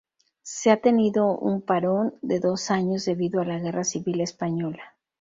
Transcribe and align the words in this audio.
Solo 0.41 0.73
ha 0.73 0.77
tenido 0.77 1.37
un 1.37 1.61
parón 1.61 2.15
de 2.23 2.39
dos 2.39 2.71
años 2.71 3.05
debido 3.05 3.39
a 3.39 3.45
la 3.45 3.59
Guerra 3.59 3.83
Civil 3.83 4.21
Española. 4.21 4.95